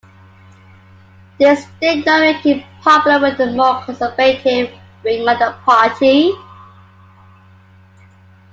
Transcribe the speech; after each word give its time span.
This 1.37 1.63
did 1.79 2.03
not 2.07 2.21
make 2.21 2.37
him 2.37 2.63
popular 2.81 3.19
with 3.19 3.37
the 3.37 3.51
more 3.51 3.83
conservative 3.83 4.73
wing 5.03 5.29
of 5.29 5.37
the 5.37 5.55
party. 5.63 6.33